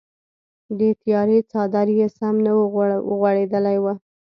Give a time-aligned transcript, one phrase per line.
[0.79, 3.85] د تیارې څادر چې سم نه وغوړیدلی و.